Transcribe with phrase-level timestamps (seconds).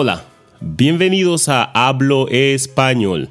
[0.00, 0.22] Hola,
[0.60, 3.30] bienvenidos a Hablo Español,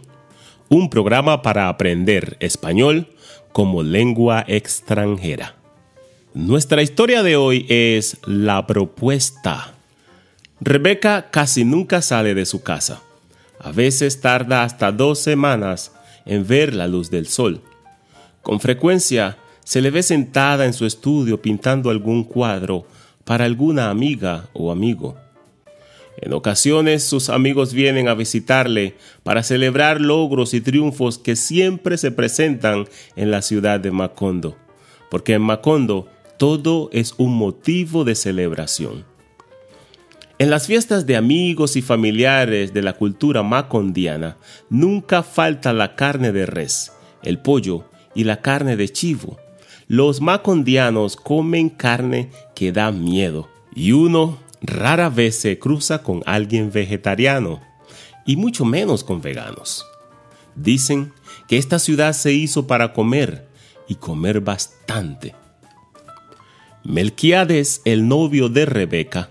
[0.67, 3.07] un programa para aprender español
[3.54, 5.55] como lengua extranjera.
[6.34, 9.75] Nuestra historia de hoy es la propuesta.
[10.59, 13.02] Rebeca casi nunca sale de su casa.
[13.61, 15.94] A veces tarda hasta dos semanas
[16.25, 17.61] en ver la luz del sol.
[18.41, 22.86] Con frecuencia se le ve sentada en su estudio pintando algún cuadro
[23.23, 25.16] para alguna amiga o amigo.
[26.20, 32.12] En ocasiones sus amigos vienen a visitarle para celebrar logros y triunfos que siempre se
[32.12, 34.58] presentan en la ciudad de Macondo,
[35.11, 39.05] porque en Macondo todo es un motivo de celebración.
[40.39, 44.38] En las fiestas de amigos y familiares de la cultura macondiana
[44.70, 49.38] nunca falta la carne de res, el pollo y la carne de chivo.
[49.88, 56.72] Los macondianos comen carne que da miedo y uno rara vez se cruza con alguien
[56.72, 57.61] vegetariano,
[58.25, 59.86] y mucho menos con veganos.
[60.55, 61.14] Dicen
[61.47, 63.47] que esta ciudad se hizo para comer,
[63.88, 65.33] y comer bastante.
[66.83, 69.30] Melquiades, el novio de Rebeca,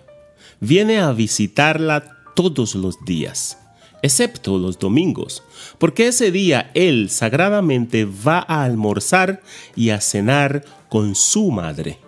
[0.60, 3.58] viene a visitarla todos los días,
[4.02, 5.42] excepto los domingos,
[5.78, 9.42] porque ese día él sagradamente va a almorzar
[9.74, 11.98] y a cenar con su madre.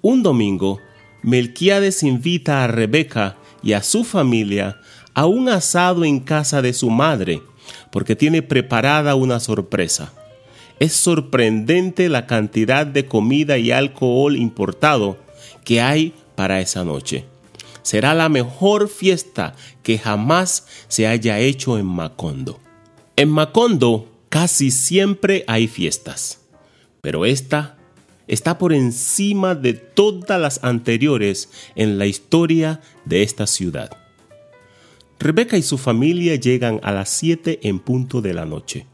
[0.00, 0.80] Un domingo,
[1.22, 4.80] Melquiades invita a Rebeca y a su familia
[5.14, 7.42] a un asado en casa de su madre,
[7.90, 10.12] porque tiene preparada una sorpresa.
[10.80, 15.16] Es sorprendente la cantidad de comida y alcohol importado
[15.64, 17.24] que hay para esa noche.
[17.82, 22.58] Será la mejor fiesta que jamás se haya hecho en Macondo.
[23.16, 26.40] En Macondo casi siempre hay fiestas,
[27.00, 27.76] pero esta
[28.28, 33.90] está por encima de todas las anteriores en la historia de esta ciudad.
[35.18, 38.86] Rebeca y su familia llegan a las 7 en punto de la noche.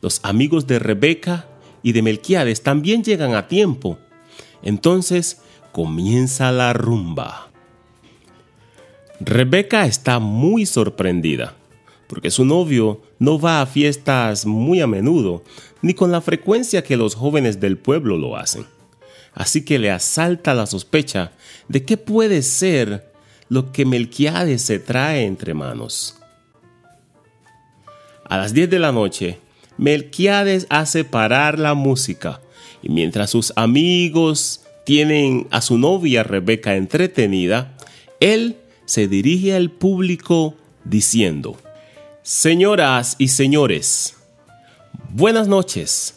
[0.00, 1.48] Los amigos de Rebeca
[1.82, 3.98] y de Melquiades también llegan a tiempo.
[4.62, 5.40] Entonces
[5.72, 7.50] comienza la rumba.
[9.20, 11.54] Rebeca está muy sorprendida,
[12.08, 15.42] porque su novio no va a fiestas muy a menudo,
[15.84, 18.64] ni con la frecuencia que los jóvenes del pueblo lo hacen.
[19.34, 21.32] Así que le asalta la sospecha
[21.68, 23.12] de qué puede ser
[23.50, 26.16] lo que Melquiades se trae entre manos.
[28.24, 29.40] A las 10 de la noche,
[29.76, 32.40] Melquiades hace parar la música
[32.80, 37.76] y mientras sus amigos tienen a su novia Rebeca entretenida,
[38.20, 38.56] él
[38.86, 41.58] se dirige al público diciendo,
[42.22, 44.14] Señoras y señores,
[45.14, 46.16] buenas noches.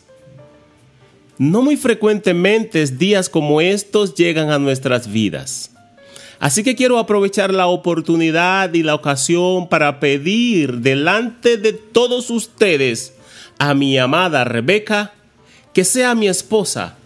[1.38, 5.72] No muy frecuentemente días como estos llegan a nuestras vidas.
[6.40, 13.14] Así que quiero aprovechar la oportunidad y la ocasión para pedir delante de todos ustedes
[13.60, 15.14] a mi amada Rebeca
[15.74, 16.98] que sea mi esposa.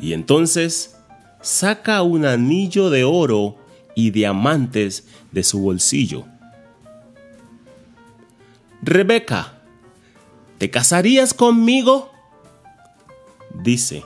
[0.00, 0.96] Y entonces
[1.42, 3.56] saca un anillo de oro
[3.94, 6.24] y diamantes de su bolsillo.
[8.82, 9.61] Rebeca,
[10.62, 12.12] ¿te casarías conmigo?
[13.64, 14.04] dice.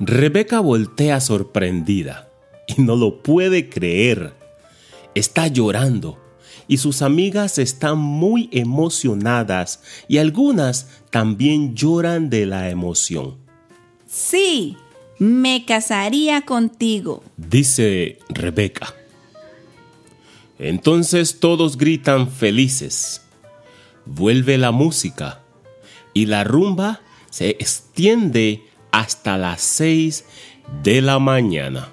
[0.00, 2.28] Rebeca voltea sorprendida
[2.66, 4.34] y no lo puede creer.
[5.14, 6.18] Está llorando
[6.66, 13.36] y sus amigas están muy emocionadas y algunas también lloran de la emoción.
[14.08, 14.76] Sí,
[15.20, 18.92] me casaría contigo, dice Rebeca.
[20.58, 23.22] Entonces todos gritan felices.
[24.10, 25.42] Vuelve la música
[26.14, 30.24] y la rumba se extiende hasta las 6
[30.82, 31.88] de la mañana.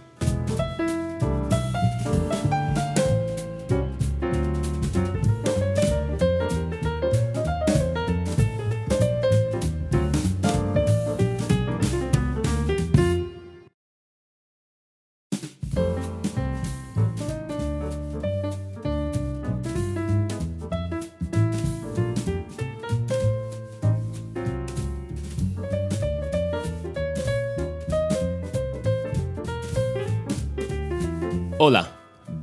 [31.57, 31.89] Hola,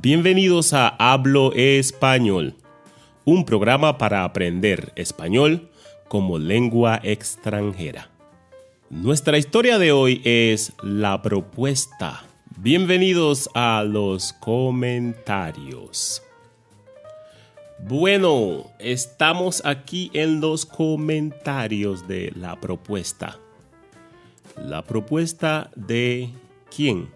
[0.01, 2.55] bienvenidos a Hablo Español,
[3.25, 5.69] un programa para aprender español
[6.07, 8.09] como lengua extranjera.
[8.89, 12.23] Nuestra historia de hoy es la propuesta.
[12.57, 16.23] Bienvenidos a los comentarios.
[17.77, 23.37] Bueno, estamos aquí en los comentarios de la propuesta.
[24.57, 26.29] ¿La propuesta de
[26.75, 27.09] quién?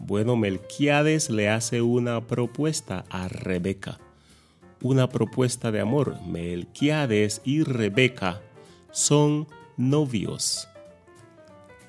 [0.00, 3.98] Bueno, Melquiades le hace una propuesta a Rebeca.
[4.80, 6.20] Una propuesta de amor.
[6.26, 8.40] Melquiades y Rebeca
[8.92, 10.68] son novios.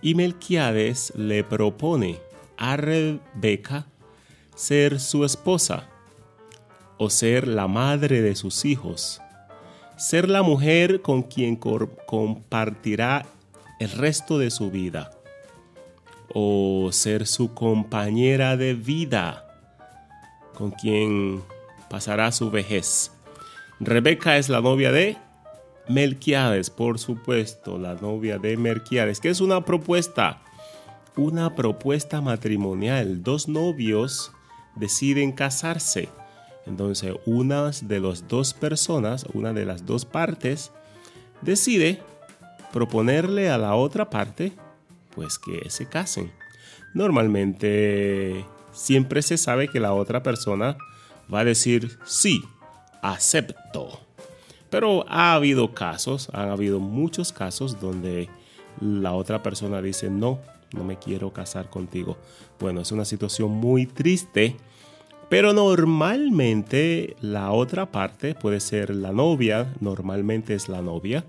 [0.01, 2.19] Y Melquiades le propone
[2.57, 3.85] a Rebeca
[4.55, 5.87] ser su esposa
[6.97, 9.21] o ser la madre de sus hijos,
[9.97, 13.25] ser la mujer con quien compartirá
[13.79, 15.18] el resto de su vida
[16.33, 19.45] o ser su compañera de vida
[20.53, 21.41] con quien
[21.89, 23.11] pasará su vejez.
[23.79, 25.17] Rebeca es la novia de
[25.87, 30.41] Melquiades, por supuesto, la novia de Melquiades, que es una propuesta,
[31.15, 33.23] una propuesta matrimonial.
[33.23, 34.31] Dos novios
[34.75, 36.09] deciden casarse.
[36.65, 40.71] Entonces, una de las dos personas, una de las dos partes,
[41.41, 42.01] decide
[42.71, 44.51] proponerle a la otra parte,
[45.19, 46.31] pues que se casen.
[46.93, 50.77] Normalmente, siempre se sabe que la otra persona
[51.31, 52.41] va a decir sí,
[53.01, 53.99] acepto.
[54.69, 58.29] Pero ha habido casos, han habido muchos casos donde
[58.79, 60.39] la otra persona dice no,
[60.71, 62.17] no me quiero casar contigo.
[62.57, 64.55] Bueno, es una situación muy triste,
[65.27, 71.25] pero normalmente la otra parte puede ser la novia, normalmente es la novia,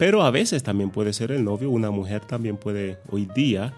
[0.00, 3.72] pero a veces también puede ser el novio, una mujer también puede, hoy día,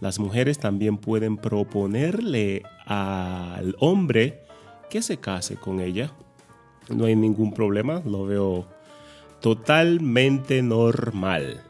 [0.00, 4.44] las mujeres también pueden proponerle al hombre
[4.88, 6.12] que se case con ella
[6.88, 8.66] no hay ningún problema, lo veo
[9.40, 11.62] totalmente normal.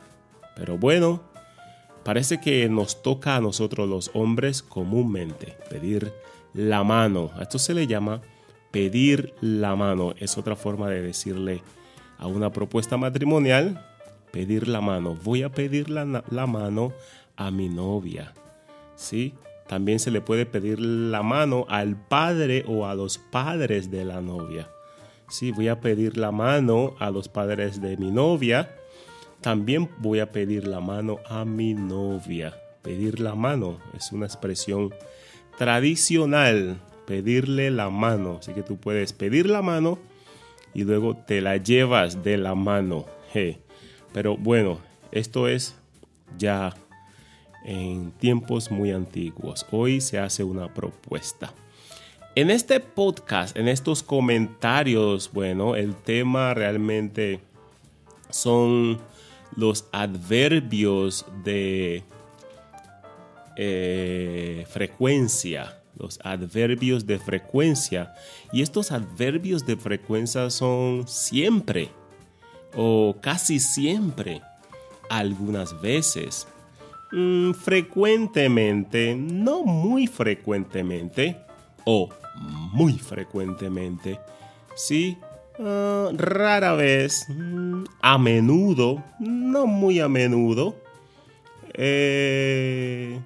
[0.55, 1.23] Pero bueno,
[2.05, 6.13] parece que nos toca a nosotros los hombres comúnmente pedir
[6.55, 7.31] la mano.
[7.37, 8.21] A esto se le llama
[8.71, 10.15] pedir la mano.
[10.19, 11.63] Es otra forma de decirle
[12.19, 13.85] a una propuesta matrimonial,
[14.31, 15.17] pedir la mano.
[15.23, 16.05] Voy a pedir la,
[16.47, 16.93] mano
[17.37, 18.35] a mi novia.
[18.95, 19.35] ¿Sí?
[19.67, 24.21] También se le puede pedir la mano al padre o a los padres de la
[24.21, 24.69] novia.
[25.29, 28.71] Sí, voy a pedir la mano a los padres de mi novia.
[29.41, 32.55] También voy a pedir la mano a mi novia.
[32.83, 34.95] Pedir la mano es una expresión
[35.59, 36.81] tradicional.
[37.07, 38.39] Pedirle la mano.
[38.41, 39.99] Así que tú puedes pedir la mano
[40.77, 43.07] y luego te la llevas de la mano.
[44.13, 44.79] Pero bueno,
[45.11, 45.75] esto es
[46.37, 46.77] ya
[47.65, 49.65] en tiempos muy antiguos.
[49.71, 51.55] Hoy se hace una propuesta.
[52.35, 57.41] En este podcast, en estos comentarios, bueno, el tema realmente
[58.29, 58.99] son
[59.57, 62.03] los adverbios de
[63.57, 68.15] eh, frecuencia, los adverbios de frecuencia.
[68.53, 71.91] Y estos adverbios de frecuencia son siempre
[72.75, 74.43] o casi siempre,
[75.09, 76.47] algunas veces,
[77.13, 81.41] mm, frecuentemente, no muy frecuentemente,
[81.85, 82.11] o
[82.73, 84.21] muy frecuentemente.
[84.75, 85.17] Sí,
[85.59, 90.77] ah, rara vez, mm, a menudo, no muy a menudo.
[91.73, 93.21] Eh,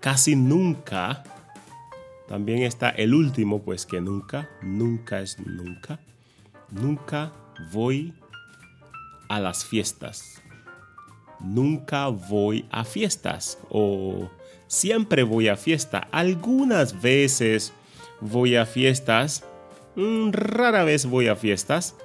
[0.00, 1.22] casi nunca.
[2.28, 5.98] También está el último, pues que nunca, nunca es nunca.
[6.70, 7.32] Nunca
[7.72, 8.14] voy
[9.28, 10.42] a las fiestas.
[11.40, 13.58] Nunca voy a fiestas.
[13.70, 14.30] O
[14.66, 16.08] siempre voy a fiesta.
[16.10, 17.72] Algunas veces
[18.20, 19.44] voy a fiestas.
[19.96, 21.96] Mm, rara vez voy a fiestas.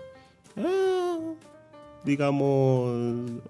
[0.56, 1.18] Ah,
[2.06, 3.42] digamos...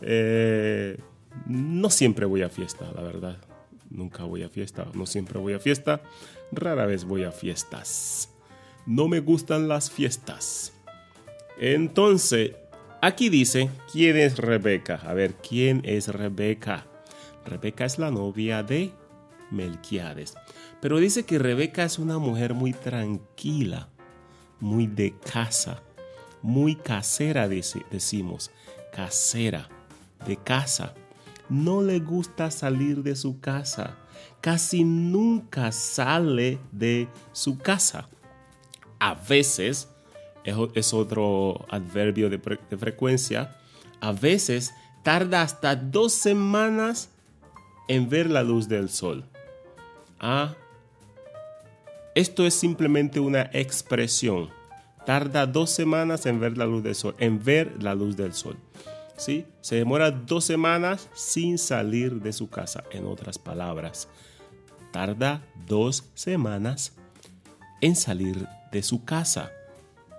[0.00, 0.98] Eh,
[1.46, 3.38] no siempre voy a fiesta, la verdad.
[3.90, 4.86] Nunca voy a fiesta.
[4.94, 6.02] No siempre voy a fiesta.
[6.50, 8.30] Rara vez voy a fiestas.
[8.86, 10.72] No me gustan las fiestas.
[11.58, 12.52] Entonces,
[13.00, 15.00] aquí dice, ¿quién es Rebeca?
[15.04, 16.86] A ver, ¿quién es Rebeca?
[17.44, 18.92] Rebeca es la novia de
[19.50, 20.34] Melquiades.
[20.80, 23.88] Pero dice que Rebeca es una mujer muy tranquila,
[24.58, 25.82] muy de casa,
[26.40, 28.50] muy casera, decimos,
[28.92, 29.68] casera,
[30.26, 30.94] de casa.
[31.52, 33.98] No le gusta salir de su casa.
[34.40, 38.08] Casi nunca sale de su casa.
[38.98, 39.90] A veces,
[40.44, 42.38] es otro adverbio de,
[42.78, 43.54] frecuencia,
[44.00, 47.10] a veces tarda hasta dos semanas
[47.86, 49.26] en ver la luz del sol.
[50.18, 50.54] Ah,
[52.14, 54.48] esto es simplemente una expresión.
[55.04, 58.56] Tarda dos semanas en ver la luz del sol, en ver la luz del sol.
[59.60, 62.82] Se demora dos semanas sin salir de su casa.
[62.90, 64.08] En otras palabras,
[64.90, 66.92] tarda dos semanas
[67.80, 69.52] en salir de su casa.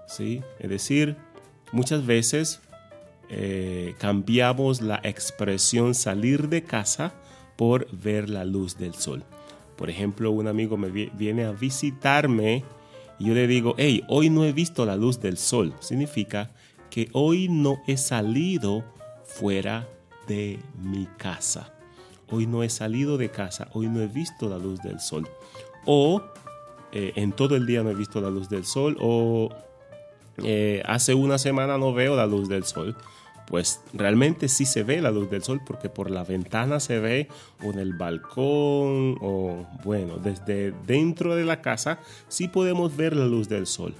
[0.08, 0.42] ¿Sí?
[0.58, 1.18] Es decir,
[1.74, 2.62] muchas veces
[3.30, 7.14] eh, cambiamos la expresión salir de casa
[7.58, 9.26] por ver la luz del sol.
[9.76, 12.64] Por ejemplo, un amigo me viene a visitarme
[13.20, 15.74] y yo le digo, hey, hoy no he visto la luz del sol.
[15.82, 16.52] Significa
[16.94, 18.84] que hoy no he salido
[19.26, 19.90] fuera
[20.28, 21.74] de mi casa.
[22.30, 25.28] Hoy no he salido de casa, hoy no he visto la luz del sol.
[25.88, 26.22] O
[26.92, 28.96] eh, en todo el día no he visto la luz del sol.
[29.02, 29.50] O
[30.44, 32.96] eh, hace una semana no veo la luz del sol
[33.46, 37.28] pues realmente sí se ve la luz del sol porque por la ventana se ve
[37.62, 43.26] o en el balcón o bueno, desde dentro de la casa sí podemos ver la
[43.26, 43.94] luz del sol.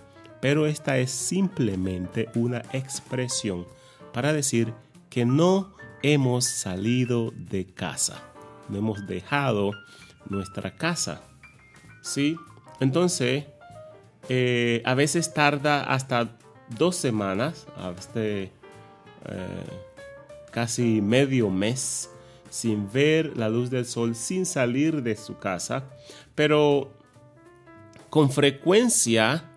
[0.44, 3.66] Pero esta es simplemente una expresión
[4.12, 4.74] para decir
[5.10, 8.22] que no hemos salido de casa,
[8.68, 9.72] no hemos dejado
[10.28, 11.22] nuestra casa.
[12.02, 12.38] ¿Sí?
[12.82, 13.46] Entonces,
[14.28, 16.38] eh, a veces tarda hasta
[16.78, 18.50] dos semanas, hasta eh,
[20.52, 22.10] casi medio mes
[22.50, 25.86] sin ver la luz del sol, sin salir de su casa,
[26.36, 26.92] pero
[28.10, 29.50] con frecuencia,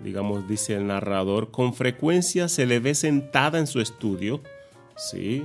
[0.00, 4.42] digamos, dice el narrador, con frecuencia se le ve sentada en su estudio,
[4.96, 5.44] ¿sí?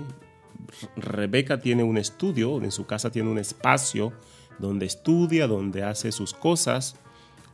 [0.95, 4.13] Rebeca tiene un estudio, en su casa tiene un espacio
[4.59, 6.95] donde estudia, donde hace sus cosas,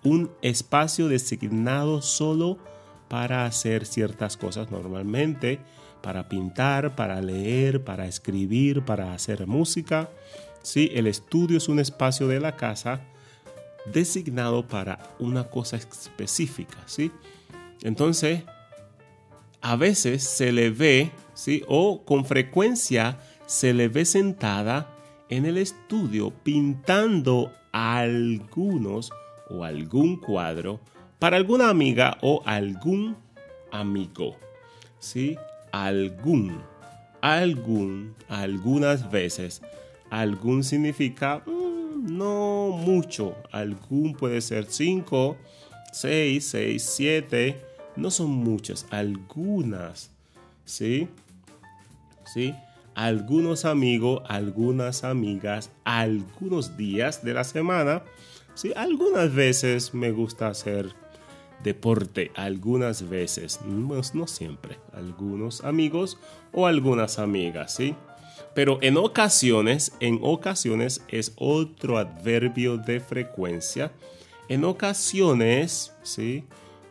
[0.04, 2.58] un espacio designado solo
[3.08, 5.60] para hacer ciertas cosas normalmente
[6.01, 10.10] para pintar, para leer, para escribir, para hacer música.
[10.62, 13.01] Sí, el estudio es un espacio de la casa
[13.91, 17.12] designado para una cosa específica, ¿sí?
[17.84, 18.44] Entonces,
[19.62, 21.63] a veces se le ve, ¿sí?
[21.67, 24.94] O con frecuencia se le ve sentada
[25.29, 29.12] en el estudio pintando algunos
[29.50, 30.79] o algún cuadro
[31.20, 33.17] para alguna amiga o algún
[33.72, 34.36] amigo,
[35.00, 35.38] ¿sí?
[35.72, 36.62] algún,
[37.22, 39.62] algún, algunas veces.
[40.10, 41.66] Algún significa mm,
[42.08, 43.36] no mucho.
[43.52, 45.38] Algún puede ser cinco,
[45.92, 47.62] seis, seis, siete.
[47.96, 50.12] No son muchas, algunas.
[50.66, 51.08] ¿Sí?
[52.26, 52.54] ¿Sí?
[52.96, 58.04] Algunos amigos, algunas amigas, algunos días de la semana.
[58.56, 60.96] Sí, algunas veces me gusta hacer
[61.64, 66.18] deporte algunas veces, no, siempre, algunos amigos
[66.52, 67.96] o algunas amigas, ¿sí?
[68.58, 73.92] Pero en ocasiones, en ocasiones es otro adverbio de frecuencia.
[74.50, 76.44] En ocasiones, ¿sí?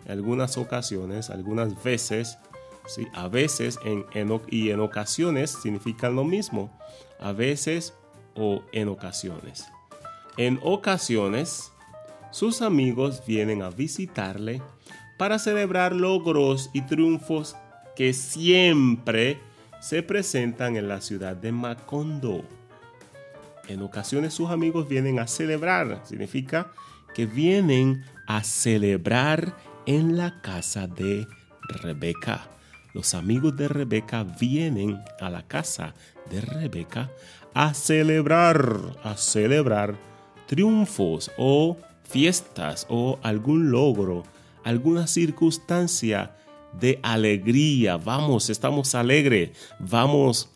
[0.09, 2.39] Algunas ocasiones, algunas veces,
[2.87, 3.09] ¿sí?
[3.15, 6.71] A veces en, en, y en ocasiones significan lo mismo.
[7.19, 7.95] A veces
[8.37, 9.67] o en ocasiones.
[10.37, 11.73] En ocasiones,
[12.31, 14.63] sus amigos vienen a visitarle
[15.19, 17.57] para celebrar logros y triunfos
[17.97, 19.41] que siempre
[19.87, 22.45] se presentan en la ciudad de Macondo.
[23.69, 26.73] En ocasiones sus amigos vienen a celebrar, significa
[27.15, 29.55] que vienen a celebrar
[29.87, 31.29] en la casa de
[31.69, 32.49] Rebeca.
[32.95, 35.95] Los amigos de Rebeca vienen a la casa
[36.31, 37.09] de Rebeca
[37.55, 39.95] a celebrar, a celebrar
[40.49, 44.25] triunfos o fiestas o algún logro,
[44.65, 46.33] alguna circunstancia
[46.81, 47.97] de alegría.
[47.97, 49.51] Vamos, estamos alegres.
[49.79, 50.49] Vamos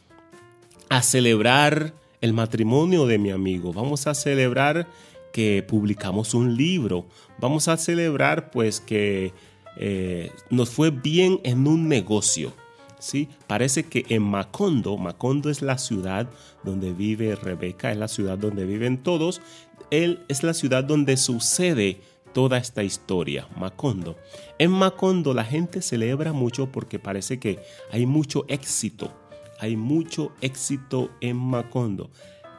[0.89, 3.73] a celebrar el matrimonio de mi amigo.
[3.73, 4.89] Vamos a celebrar
[5.33, 7.07] que publicamos un libro.
[7.39, 9.33] Vamos a celebrar pues que
[9.77, 12.53] eh, nos fue bien en un negocio.
[12.99, 13.29] ¿sí?
[13.47, 16.29] Parece que en Macondo, Macondo es la ciudad
[16.63, 19.41] donde vive Rebeca, es la ciudad donde viven todos,
[19.91, 22.01] él es la ciudad donde sucede
[22.33, 24.17] toda esta historia, Macondo.
[24.59, 27.59] En Macondo la gente celebra mucho porque parece que
[27.91, 29.13] hay mucho éxito,
[29.59, 32.11] hay mucho éxito en Macondo.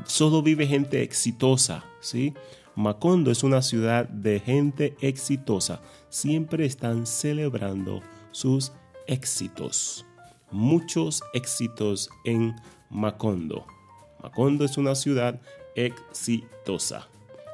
[0.05, 2.33] Solo vive gente exitosa, ¿sí?
[2.75, 5.81] Macondo es una ciudad de gente exitosa.
[6.09, 8.01] Siempre están celebrando
[8.31, 8.71] sus
[9.07, 10.05] éxitos.
[10.51, 12.55] Muchos éxitos en
[12.89, 13.65] Macondo.
[14.23, 15.39] Macondo es una ciudad
[15.75, 17.07] exitosa.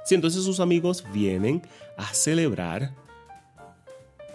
[0.06, 1.62] Si entonces sus amigos vienen
[1.98, 2.94] a celebrar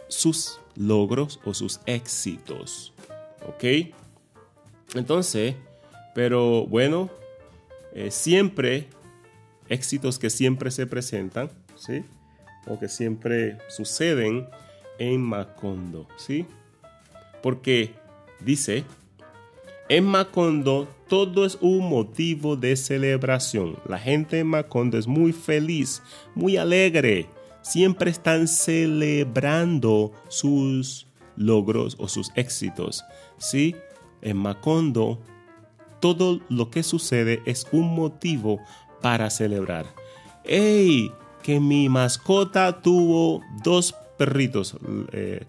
[0.09, 2.93] sus logros o sus éxitos.
[3.47, 3.95] ¿Ok?
[4.95, 5.57] Entonces,
[6.15, 7.11] pero bueno,
[7.95, 8.89] eh, siempre,
[9.69, 12.05] éxitos que siempre se presentan, ¿sí?
[12.67, 14.49] O que siempre suceden
[14.99, 16.47] en Macondo, ¿sí?
[17.43, 17.95] Porque
[18.41, 18.85] dice
[19.89, 23.77] en Macondo todo es un motivo de celebración.
[23.87, 26.03] La gente en Macondo es muy feliz,
[26.35, 27.27] muy alegre.
[27.63, 33.05] Siempre están celebrando sus logros o sus éxitos.
[33.39, 33.75] ¿Sí?
[34.21, 35.21] En Macondo
[36.03, 38.59] todo lo que sucede es un motivo
[39.01, 39.87] para celebrar.
[40.45, 41.13] ¡Ey!
[41.45, 44.77] Que mi mascota tuvo dos perritos.
[45.13, 45.45] Eh,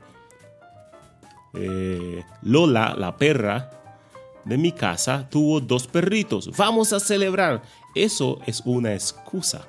[1.56, 3.72] eh, Lola, la perra
[4.46, 6.52] de mi casa, tuvo dos perritos.
[6.56, 7.64] Vamos a celebrar.
[7.96, 9.68] Eso es una excusa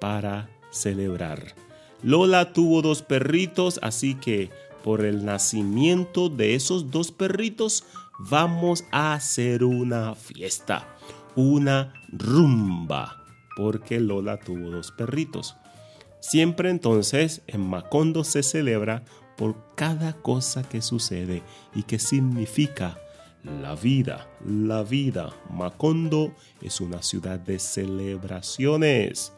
[0.00, 1.54] para celebrar.
[2.02, 4.50] Lola tuvo dos perritos, así que
[4.84, 7.84] por el nacimiento de esos dos perritos
[8.18, 10.86] vamos a hacer una fiesta,
[11.34, 13.24] una rumba,
[13.56, 15.56] porque Lola tuvo dos perritos.
[16.20, 19.04] Siempre entonces en Macondo se celebra
[19.36, 21.42] por cada cosa que sucede
[21.74, 22.98] y que significa
[23.62, 25.32] la vida, la vida.
[25.50, 29.32] Macondo es una ciudad de celebraciones.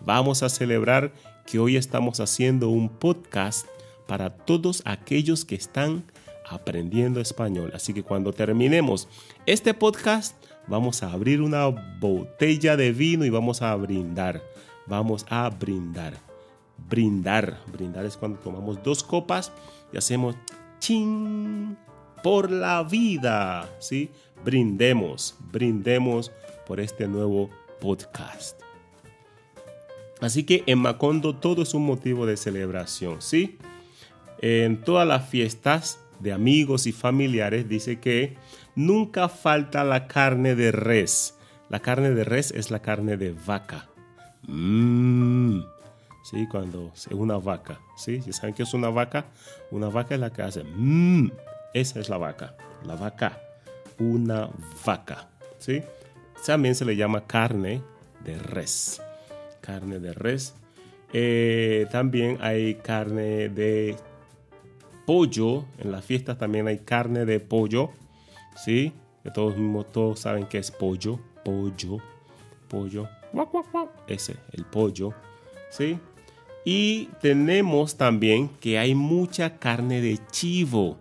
[0.00, 1.12] Vamos a celebrar
[1.46, 3.66] que hoy estamos haciendo un podcast
[4.06, 6.04] para todos aquellos que están
[6.48, 7.72] aprendiendo español.
[7.74, 9.08] Así que cuando terminemos
[9.46, 10.36] este podcast,
[10.66, 11.66] vamos a abrir una
[12.00, 14.42] botella de vino y vamos a brindar.
[14.86, 16.14] Vamos a brindar.
[16.88, 17.58] Brindar.
[17.72, 19.52] Brindar es cuando tomamos dos copas
[19.92, 20.36] y hacemos
[20.80, 21.76] ching
[22.22, 23.68] por la vida.
[23.78, 24.10] ¿Sí?
[24.44, 26.30] Brindemos, brindemos
[26.66, 27.48] por este nuevo
[27.80, 28.63] podcast.
[30.24, 33.58] Así que en Macondo todo es un motivo de celebración, ¿sí?
[34.38, 38.34] En todas las fiestas de amigos y familiares dice que
[38.74, 41.34] nunca falta la carne de res.
[41.68, 43.88] La carne de res es la carne de vaca.
[44.46, 45.60] Mmm.
[46.30, 47.80] Sí, cuando es una vaca.
[47.98, 48.22] ¿Sí?
[48.32, 49.26] ¿Saben qué es una vaca?
[49.70, 51.30] Una vaca es la que hace mmm.
[51.74, 52.56] Esa es la vaca.
[52.86, 53.40] La vaca.
[53.98, 54.48] Una
[54.86, 55.28] vaca.
[55.58, 55.82] ¿Sí?
[56.46, 57.82] También se le llama carne
[58.24, 59.02] de res
[59.64, 60.54] carne de res.
[61.12, 63.96] Eh, también hay carne de
[65.06, 65.64] pollo.
[65.78, 67.90] En las fiestas también hay carne de pollo.
[68.56, 68.92] ¿Sí?
[69.22, 69.54] Que todos,
[69.90, 71.18] todos saben que es pollo.
[71.44, 71.98] Pollo.
[72.68, 73.08] Pollo.
[74.06, 75.14] Ese, el pollo.
[75.70, 75.98] ¿Sí?
[76.64, 80.98] Y tenemos también que hay mucha carne de chivo.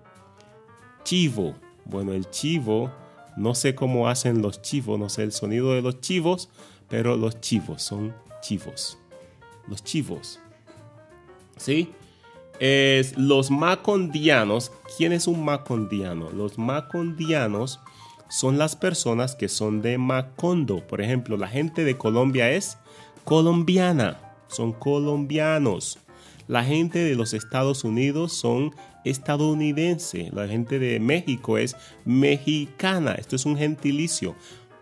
[1.04, 1.56] Chivo.
[1.86, 2.92] Bueno, el chivo,
[3.36, 6.50] no sé cómo hacen los chivos, no sé el sonido de los chivos,
[6.90, 9.00] pero los chivos son chivos.
[9.68, 10.40] Los chivos.
[11.58, 11.92] ¿Sí?
[12.60, 14.72] Es los macondianos.
[14.98, 16.30] ¿Quién es un macondiano?
[16.32, 17.80] Los macondianos
[18.30, 20.86] son las personas que son de Macondo.
[20.86, 22.78] Por ejemplo, la gente de Colombia es
[23.24, 24.36] colombiana.
[24.48, 26.00] Son colombianos.
[26.48, 28.76] La gente de los Estados Unidos son
[29.06, 30.30] estadounidense.
[30.34, 31.76] La gente de México es
[32.06, 33.14] mexicana.
[33.14, 34.36] Esto es un gentilicio.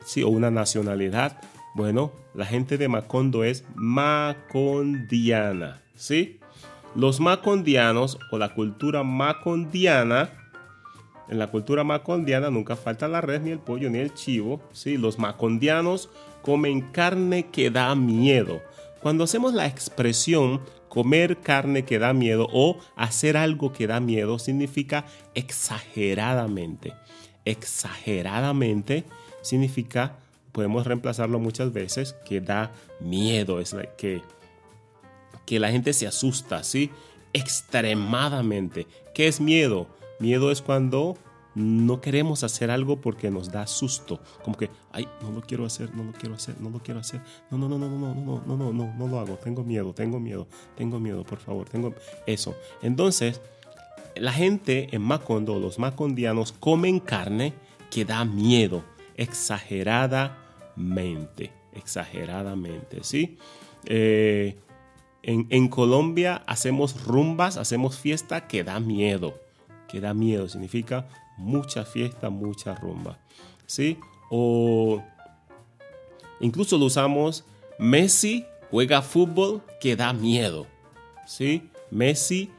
[0.03, 1.39] Sí, o una nacionalidad
[1.73, 6.39] bueno, la gente de Macondo es macondiana, ¿sí?
[6.95, 10.29] Los macondianos o la cultura macondiana,
[11.29, 14.97] en la cultura macondiana nunca falta la red, ni el pollo, ni el chivo, ¿sí?
[14.97, 16.09] Los macondianos
[16.41, 18.61] comen carne que da miedo.
[19.01, 24.39] Cuando hacemos la expresión comer carne que da miedo o hacer algo que da miedo,
[24.39, 26.93] significa exageradamente.
[27.45, 29.05] Exageradamente
[29.41, 30.17] significa
[30.51, 34.21] podemos reemplazarlo muchas veces, que da miedo, es que,
[35.45, 36.91] que la gente se asusta, ¿sí?
[37.33, 38.87] Extremadamente.
[39.13, 39.87] ¿Qué es miedo?
[40.19, 41.17] Miedo es cuando
[41.55, 45.93] no queremos hacer algo porque nos da susto, como que, ay, no lo quiero hacer,
[45.93, 48.41] no lo quiero hacer, no lo quiero hacer, no, no, no, no, no, no, no,
[48.45, 51.93] no, no, no, no lo hago, tengo miedo, tengo miedo, tengo miedo, por favor, tengo
[52.25, 52.55] eso.
[52.81, 53.41] Entonces,
[54.15, 57.53] la gente en Macondo, los macondianos, comen carne
[57.89, 58.83] que da miedo,
[59.21, 60.37] exagerada
[60.75, 63.37] mente, exageradamente, ¿sí?
[63.85, 64.57] Eh,
[65.23, 69.39] en, Colombia hacemos rumbas, hacemos fiesta que da miedo,
[69.87, 71.07] que da miedo, significa
[71.37, 73.19] mucha fiesta, mucha rumba,
[73.67, 73.99] ¿sí?
[74.31, 75.03] O
[76.39, 77.45] incluso lo usamos,
[77.77, 80.65] Messi juega fútbol que da miedo,
[81.27, 81.69] ¿sí?
[81.91, 82.49] Messi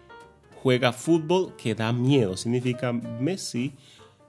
[0.63, 3.75] juega fútbol que da miedo, significa Messi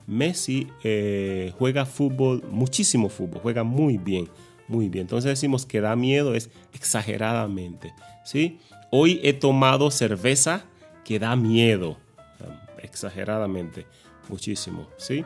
[0.08, 4.28] Messi eh, juega fútbol, muchísimo fútbol, juega muy bien,
[4.68, 5.04] muy bien.
[5.04, 8.60] Entonces decimos que da miedo es exageradamente, ¿sí?
[8.92, 10.66] Hoy he tomado cerveza
[11.04, 11.98] que da miedo,
[12.82, 13.86] exageradamente,
[14.30, 15.26] muchísimo, ¿sí?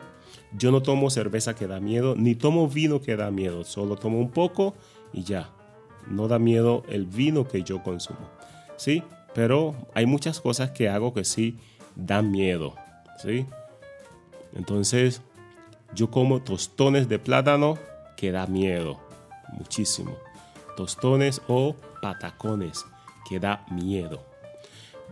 [0.56, 4.18] Yo no tomo cerveza que da miedo, ni tomo vino que da miedo, solo tomo
[4.18, 4.74] un poco
[5.12, 5.50] y ya.
[6.06, 8.30] No da miedo el vino que yo consumo,
[8.76, 9.02] ¿sí?
[9.34, 11.58] Pero hay muchas cosas que hago que sí
[11.94, 12.74] dan miedo,
[13.22, 13.46] ¿sí?
[14.58, 15.22] Entonces,
[15.94, 17.78] yo como tostones de plátano
[18.16, 19.00] que da miedo,
[19.52, 20.18] muchísimo.
[20.76, 22.84] Tostones o patacones
[23.28, 24.22] que da miedo.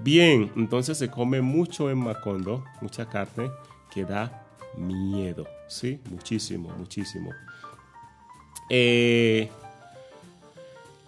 [0.03, 3.51] Bien, entonces se come mucho en Macondo, mucha carne
[3.91, 5.47] que da miedo.
[5.69, 7.31] Sí, muchísimo, muchísimo.
[8.69, 9.49] Eh,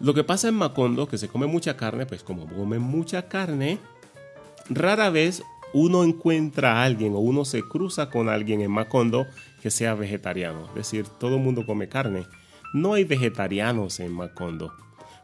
[0.01, 3.79] lo que pasa en Macondo, que se come mucha carne, pues como comen mucha carne,
[4.71, 9.27] rara vez uno encuentra a alguien o uno se cruza con alguien en Macondo
[9.63, 10.69] que sea vegetariano.
[10.69, 12.27] Es decir, todo el mundo come carne.
[12.73, 14.73] No hay vegetarianos en Macondo.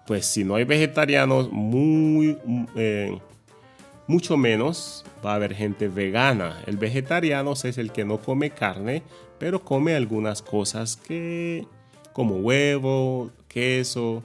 [0.06, 2.36] Pues si no hay vegetarianos, muy,
[2.76, 3.18] eh,
[4.06, 6.62] mucho menos va a haber gente vegana.
[6.66, 9.02] El vegetariano es el que no come carne,
[9.38, 11.66] pero come algunas cosas que,
[12.12, 14.22] como huevo, queso.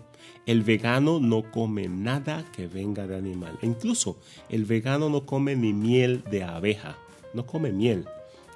[0.50, 3.60] El vegano no come nada que venga de animal.
[3.62, 4.18] E incluso
[4.50, 6.98] el vegano no come ni miel de abeja.
[7.36, 8.08] No come miel.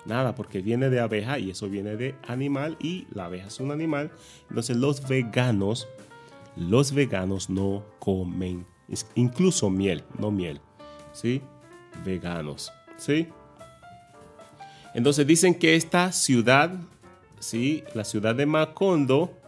[0.03, 3.69] Nada, porque viene de abeja y eso viene de animal y la abeja es un
[3.69, 4.09] animal.
[4.49, 5.87] Entonces los veganos,
[6.55, 8.65] los veganos no comen
[9.13, 10.61] incluso miel, no miel.
[11.11, 11.43] ¿Sí?
[12.03, 12.73] Veganos.
[12.97, 13.27] ¿Sí?
[14.95, 16.71] Entonces dicen que esta ciudad,
[17.39, 17.83] ¿sí?
[17.93, 19.42] La ciudad de Macondo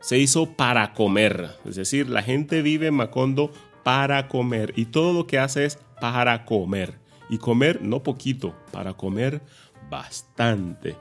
[0.00, 1.50] se hizo para comer.
[1.64, 5.78] Es decir, la gente vive en Macondo para comer y todo lo que hace es
[6.00, 6.98] para comer.
[7.28, 9.40] Y comer no poquito, para comer
[9.88, 10.96] bastante.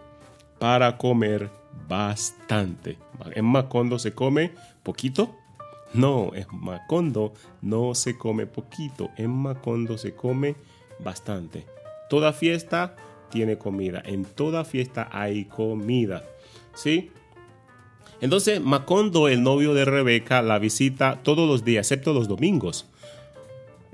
[0.59, 1.49] Para comer
[1.87, 2.97] bastante.
[3.31, 4.51] En Macondo se come
[4.83, 5.35] poquito.
[5.93, 9.09] No, en Macondo no se come poquito.
[9.17, 10.55] En Macondo se come
[10.99, 11.65] bastante.
[12.09, 12.95] Toda fiesta
[13.29, 14.01] tiene comida.
[14.05, 16.23] En toda fiesta hay comida.
[16.75, 17.11] ¿Sí?
[18.21, 22.85] Entonces Macondo, el novio de Rebeca, la visita todos los días, excepto los domingos.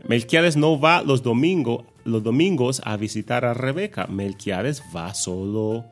[0.07, 4.07] Melquiades no va los domingos, los domingos a visitar a Rebeca.
[4.07, 5.85] Melquiades va solo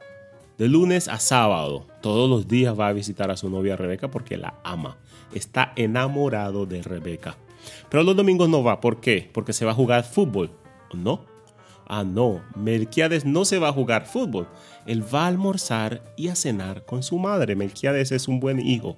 [0.58, 1.88] de lunes a sábado.
[2.02, 4.98] Todos los días va a visitar a su novia Rebeca porque la ama.
[5.34, 7.38] Está enamorado de Rebeca.
[7.90, 8.80] Pero los domingos no va.
[8.80, 9.30] ¿Por qué?
[9.34, 10.52] Porque se va a jugar fútbol.
[10.94, 11.26] ¿No?
[11.88, 14.48] Ah, no, Melquiades no se va a jugar fútbol.
[14.86, 17.56] Él va a almorzar y a cenar con su madre.
[17.56, 18.98] Melquiades es un buen hijo,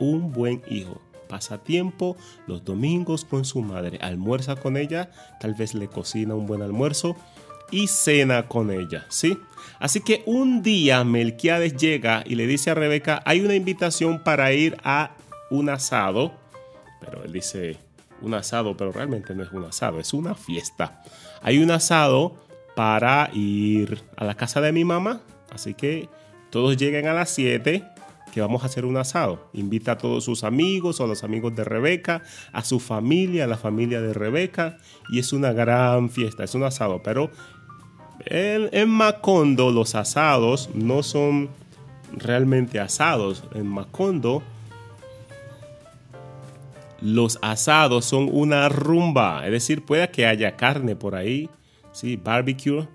[0.00, 1.00] un buen hijo.
[1.28, 2.16] Pasa tiempo
[2.46, 7.16] los domingos con su madre, almuerza con ella, tal vez le cocina un buen almuerzo
[7.70, 9.38] y cena con ella, ¿sí?
[9.78, 14.52] Así que un día Melquiades llega y le dice a Rebeca, hay una invitación para
[14.52, 15.12] ir a
[15.50, 16.32] un asado,
[17.00, 17.78] pero él dice,
[18.20, 21.02] un asado, pero realmente no es un asado, es una fiesta.
[21.42, 22.34] Hay un asado
[22.74, 26.08] para ir a la casa de mi mamá, así que
[26.50, 27.84] todos lleguen a las 7
[28.32, 29.50] que vamos a hacer un asado.
[29.52, 33.46] Invita a todos sus amigos o a los amigos de Rebeca, a su familia, a
[33.46, 34.78] la familia de Rebeca,
[35.10, 37.30] y es una gran fiesta, es un asado, pero
[38.24, 41.50] en, en Macondo los asados no son
[42.16, 43.44] realmente asados.
[43.54, 44.42] En Macondo
[47.02, 51.50] los asados son una rumba, es decir, puede que haya carne por ahí,
[51.90, 52.86] sí, barbecue,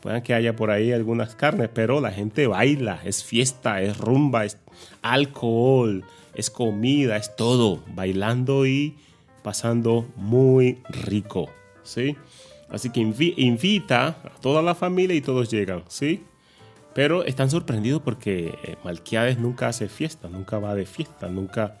[0.00, 4.44] puede que haya por ahí algunas carnes, pero la gente baila, es fiesta, es rumba,
[4.44, 4.58] es
[5.00, 8.96] alcohol, es comida, es todo, bailando y
[9.44, 11.48] pasando muy rico,
[11.84, 12.16] ¿sí?
[12.68, 16.24] Así que invita a toda la familia y todos llegan, ¿sí?
[16.94, 21.78] Pero están sorprendidos porque eh, Malquiades nunca hace fiesta, nunca va de fiesta, nunca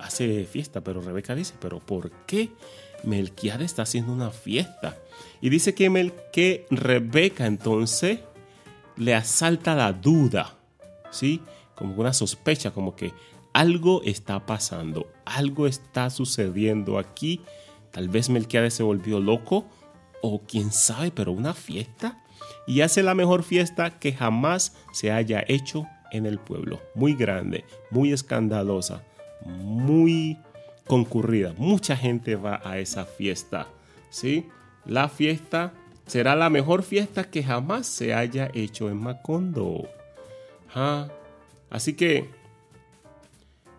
[0.00, 2.50] hace fiesta, pero Rebeca dice, pero ¿por qué
[3.02, 4.96] Melquiades está haciendo una fiesta?
[5.40, 8.20] Y dice que, Mel, que Rebeca entonces
[8.96, 10.54] le asalta la duda,
[11.10, 11.42] ¿sí?
[11.74, 13.12] Como una sospecha, como que
[13.52, 17.40] algo está pasando, algo está sucediendo aquí.
[17.90, 19.66] Tal vez Melquiades se volvió loco,
[20.22, 22.22] o quién sabe, pero una fiesta.
[22.66, 26.80] Y hace la mejor fiesta que jamás se haya hecho en el pueblo.
[26.94, 29.02] Muy grande, muy escandalosa
[29.44, 30.38] muy
[30.86, 31.54] concurrida.
[31.56, 33.68] Mucha gente va a esa fiesta.
[34.10, 34.46] ¿sí?
[34.84, 35.72] La fiesta
[36.06, 39.88] será la mejor fiesta que jamás se haya hecho en Macondo.
[41.70, 42.28] Así que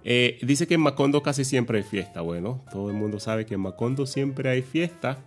[0.03, 2.21] eh, dice que en Macondo casi siempre hay fiesta.
[2.21, 5.19] Bueno, todo el mundo sabe que en Macondo siempre hay fiesta.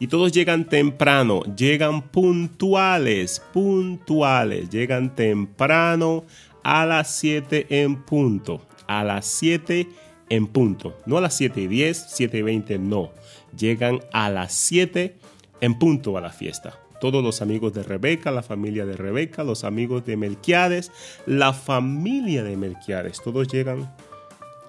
[0.00, 6.24] Y todos llegan temprano, llegan puntuales, puntuales, llegan temprano
[6.62, 9.88] a las 7 en punto a las 7
[10.30, 10.98] en punto.
[11.06, 13.12] No a las 7 y 10, 7 y 20, no.
[13.56, 15.16] Llegan a las 7
[15.60, 16.78] en punto a la fiesta.
[17.00, 20.90] Todos los amigos de Rebeca, la familia de Rebeca, los amigos de Melquiades,
[21.26, 23.94] la familia de Melquiades, todos llegan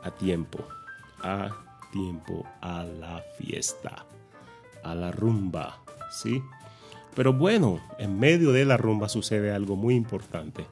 [0.04, 0.60] a tiempo,
[1.22, 1.50] a
[1.92, 4.06] tiempo a la fiesta,
[4.84, 5.80] a la rumba,
[6.12, 6.44] ¿sí?
[7.16, 10.68] Pero bueno, en medio de la rumba sucede algo muy importante.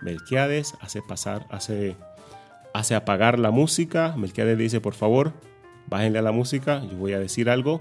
[0.00, 1.94] Melquiades hace pasar, hace
[2.74, 4.14] hace apagar la música.
[4.16, 5.32] Melquiades dice, por favor,
[5.88, 7.80] bájenle a la música, yo voy a decir algo.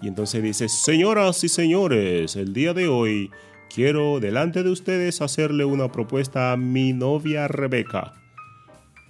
[0.00, 3.30] Y entonces dice, señoras y señores, el día de hoy
[3.74, 8.12] quiero delante de ustedes hacerle una propuesta a mi novia Rebeca.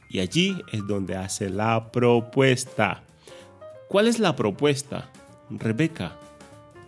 [0.09, 3.03] Y allí es donde hace la propuesta.
[3.89, 5.11] ¿Cuál es la propuesta?
[5.51, 6.13] Rebeca,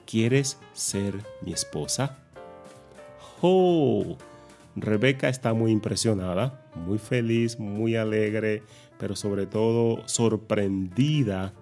[0.07, 2.19] ¿quieres ser mi esposa?
[3.41, 4.17] ¡Oh!
[4.77, 8.63] Rebeca está muy impresionada, muy feliz, muy alegre,
[8.99, 11.53] pero sobre todo sorprendida.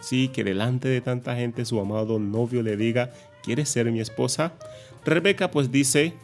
[0.00, 3.10] Sí, que delante de tanta gente su amado novio le diga,
[3.42, 4.54] ¿quieres ser mi esposa?
[5.04, 6.14] Rebeca pues dice,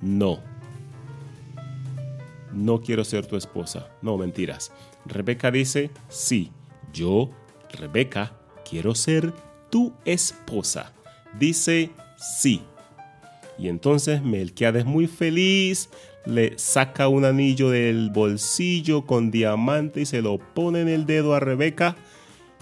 [0.00, 0.40] no.
[2.52, 3.88] No quiero ser tu esposa.
[4.02, 4.72] No, mentiras.
[5.04, 6.50] Rebeca dice, sí,
[6.92, 7.30] yo,
[7.72, 8.32] Rebeca,
[8.68, 9.32] quiero ser
[9.70, 10.92] tu esposa.
[11.38, 12.62] Dice, sí.
[13.58, 15.90] Y entonces Melquiades muy feliz
[16.24, 21.34] le saca un anillo del bolsillo con diamante y se lo pone en el dedo
[21.34, 21.96] a Rebeca.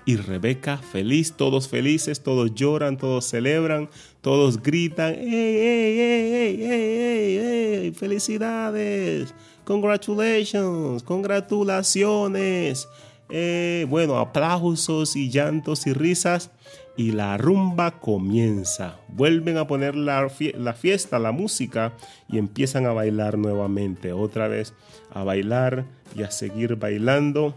[0.05, 7.37] Y Rebeca feliz, todos felices, todos lloran, todos celebran, todos gritan, ¡Ey, ey, ey, ey,
[7.39, 9.35] ey, felicidades!
[9.65, 11.03] ¡Congratulations!
[11.03, 12.89] ¡Congratulaciones!
[13.29, 16.53] Eh, bueno, aplausos y llantos y risas
[16.97, 18.97] y la rumba comienza.
[19.09, 21.93] Vuelven a poner la, fiesta, la música
[22.29, 24.13] y empiezan a bailar nuevamente.
[24.13, 24.75] Otra vez
[25.11, 27.55] a bailar y a seguir bailando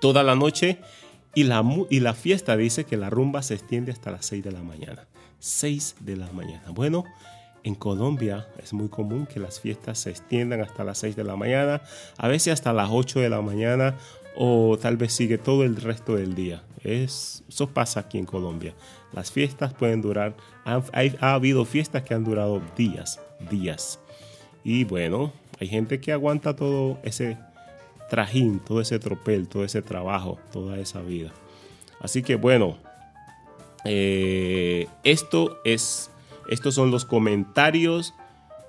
[0.00, 0.78] toda la noche.
[1.34, 4.52] Y la, y la fiesta dice que la rumba se extiende hasta las 6 de
[4.52, 5.06] la mañana.
[5.40, 6.70] 6 de la mañana.
[6.70, 7.04] Bueno,
[7.66, 11.34] en Colombia es muy común que las fiestas se extiendan hasta las 6 de la
[11.34, 11.82] mañana,
[12.16, 13.96] a veces hasta las 8 de la mañana
[14.36, 16.62] o tal vez sigue todo el resto del día.
[16.82, 18.74] Es, eso pasa aquí en Colombia.
[19.12, 20.82] Las fiestas pueden durar, ha,
[21.20, 23.98] ha, habido fiestas que han durado días, días.
[24.64, 27.38] Y bueno, hay gente que aguanta todo ese
[28.10, 31.32] trajín, todo ese tropel, todo ese trabajo, toda esa vida.
[32.00, 32.76] Así que bueno,
[33.84, 36.10] eh, esto es,
[36.48, 38.14] estos son los comentarios.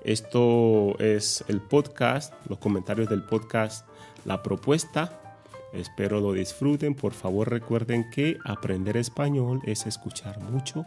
[0.04, 3.86] Esto es el podcast, los comentarios del podcast,
[4.24, 5.27] la propuesta
[5.72, 6.94] Espero lo disfruten.
[6.94, 10.86] Por favor recuerden que aprender español es escuchar mucho.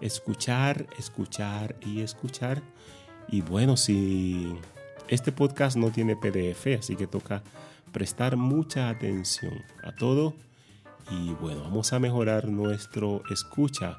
[0.00, 2.62] Escuchar, escuchar y escuchar.
[3.28, 4.54] Y bueno, si
[5.08, 7.42] este podcast no tiene PDF, así que toca
[7.92, 10.34] prestar mucha atención a todo.
[11.10, 13.98] Y bueno, vamos a mejorar nuestro escucha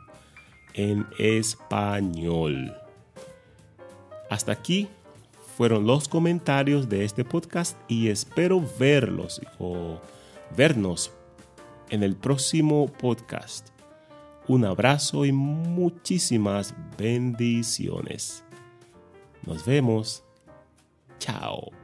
[0.74, 2.76] en español.
[4.30, 4.88] Hasta aquí
[5.58, 9.42] fueron los comentarios de este podcast y espero verlos
[10.56, 11.12] vernos
[11.90, 13.70] en el próximo podcast.
[14.48, 18.44] Un abrazo y muchísimas bendiciones.
[19.46, 20.24] Nos vemos.
[21.20, 21.79] Chao.